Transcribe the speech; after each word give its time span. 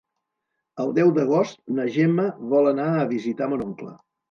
El 0.83 0.89
deu 0.99 1.11
d'agost 1.17 1.61
na 1.81 1.87
Gemma 1.99 2.27
vol 2.55 2.73
anar 2.73 2.91
a 2.95 3.07
visitar 3.15 3.53
mon 3.55 3.69
oncle. 3.71 3.97